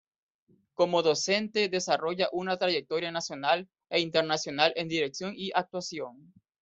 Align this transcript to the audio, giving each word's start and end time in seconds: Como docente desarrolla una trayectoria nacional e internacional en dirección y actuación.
Como 0.73 1.03
docente 1.03 1.69
desarrolla 1.69 2.29
una 2.31 2.57
trayectoria 2.57 3.11
nacional 3.11 3.69
e 3.87 3.99
internacional 3.99 4.73
en 4.75 4.87
dirección 4.87 5.35
y 5.37 5.51
actuación. 5.53 6.33